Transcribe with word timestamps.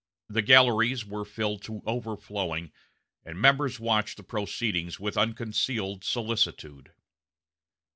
The 0.29 0.41
galleries 0.41 1.05
were 1.05 1.23
filled 1.25 1.61
to 1.65 1.83
overflowing, 1.85 2.71
and 3.23 3.39
members 3.39 3.79
watched 3.79 4.17
the 4.17 4.23
proceedings 4.23 4.99
with 4.99 5.15
unconcealed 5.15 6.03
solicitude. 6.03 6.91